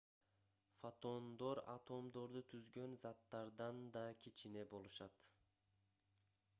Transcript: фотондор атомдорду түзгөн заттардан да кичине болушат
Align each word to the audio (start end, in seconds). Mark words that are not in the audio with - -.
фотондор 0.83 1.61
атомдорду 1.73 2.41
түзгөн 2.55 2.97
заттардан 3.03 3.83
да 3.99 4.03
кичине 4.25 4.65
болушат 4.75 5.33